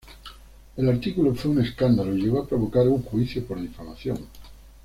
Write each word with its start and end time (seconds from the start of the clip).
El 0.77 0.89
artículo 0.89 1.35
fue 1.35 1.51
un 1.51 1.61
escándalo 1.61 2.17
y 2.17 2.23
llegó 2.23 2.41
a 2.41 2.47
provocar 2.47 2.87
un 2.87 3.03
juicio 3.03 3.45
por 3.45 3.61
difamación. 3.61 4.17